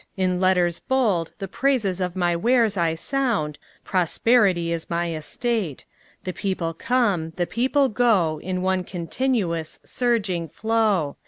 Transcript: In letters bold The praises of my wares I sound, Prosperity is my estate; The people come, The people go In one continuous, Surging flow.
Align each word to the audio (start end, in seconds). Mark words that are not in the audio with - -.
In 0.17 0.39
letters 0.41 0.79
bold 0.79 1.31
The 1.37 1.47
praises 1.47 2.01
of 2.01 2.15
my 2.15 2.35
wares 2.35 2.75
I 2.75 2.95
sound, 2.95 3.59
Prosperity 3.83 4.71
is 4.71 4.89
my 4.89 5.13
estate; 5.13 5.85
The 6.23 6.33
people 6.33 6.73
come, 6.73 7.33
The 7.35 7.45
people 7.45 7.87
go 7.87 8.39
In 8.41 8.63
one 8.63 8.83
continuous, 8.83 9.79
Surging 9.85 10.47
flow. 10.47 11.17